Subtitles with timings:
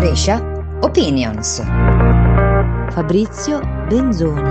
[0.00, 0.40] Brescia
[0.80, 1.60] Opinions.
[2.88, 4.50] Fabrizio Benzoni.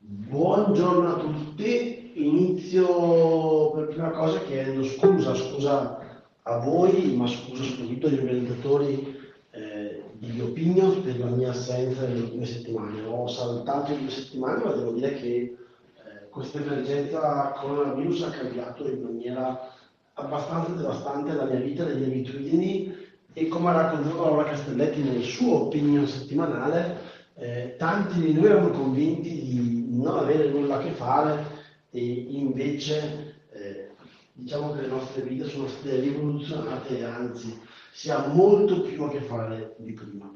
[0.00, 6.00] Buongiorno a tutti, inizio per prima cosa chiedendo scusa, scusa
[6.42, 9.20] a voi, ma scusa soprattutto agli organizzatori
[9.52, 13.04] eh, di Opinions per la mia assenza nelle ultime settimane.
[13.04, 18.88] Ho saltato le due settimane, ma devo dire che eh, questa emergenza coronavirus ha cambiato
[18.88, 19.84] in maniera
[20.18, 22.94] abbastanza devastante la mia vita, le mie abitudini
[23.32, 26.98] e come ha raccontato Laura Castelletti nel suo opinion settimanale,
[27.34, 31.44] eh, tanti di noi erano convinti di non avere nulla a che fare
[31.90, 33.90] e invece eh,
[34.32, 37.60] diciamo che le nostre vite sono state rivoluzionate e anzi
[37.92, 40.30] si ha molto più a che fare di prima.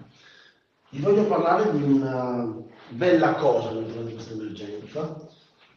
[0.90, 2.54] Vi voglio parlare di una
[2.90, 5.28] bella cosa di questa emergenza.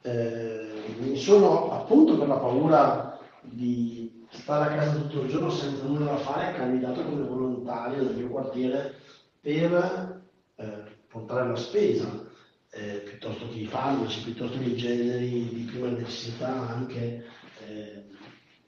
[0.02, 3.13] Eh, mi sono appunto per la paura
[3.44, 8.16] di stare a casa tutto il giorno senza nulla da fare, candidato come volontario nel
[8.16, 8.96] mio quartiere
[9.40, 10.22] per
[10.56, 12.26] eh, portare la spesa,
[12.72, 17.26] eh, piuttosto che i farmaci, piuttosto che i generi di prima necessità anche
[17.68, 18.06] eh,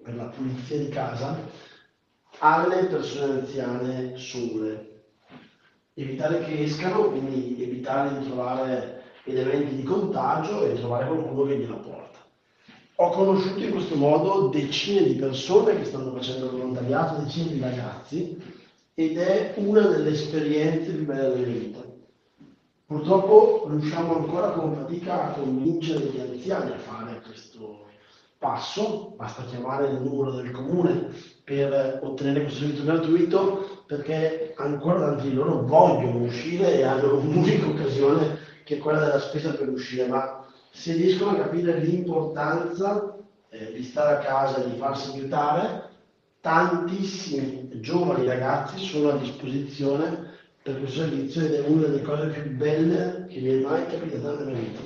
[0.03, 1.38] per la pulizia di casa,
[2.39, 4.91] alle persone anziane sole.
[5.94, 11.78] Evitare che escano, quindi evitare di trovare elementi di contagio e trovare qualcuno che gliela
[11.78, 12.25] porta.
[12.97, 18.41] Ho conosciuto in questo modo decine di persone che stanno facendo volontariato, decine di ragazzi,
[18.93, 21.79] ed è una delle esperienze più belle della mia vita.
[22.85, 27.83] Purtroppo riusciamo ancora con fatica a convincere gli anziani a fare questo
[28.38, 31.09] passo, basta chiamare il numero del comune
[31.43, 37.67] per ottenere questo servizio gratuito, perché ancora tanti di loro vogliono uscire e hanno un'unica
[37.67, 40.45] occasione che è quella della spesa per uscire, ma
[40.76, 43.16] se riescono a capire l'importanza
[43.48, 45.90] eh, di stare a casa e di farsi aiutare,
[46.42, 52.52] tantissimi giovani ragazzi sono a disposizione per questo servizio ed è una delle cose più
[52.58, 54.81] belle che mi è mai capitata nella mia vita.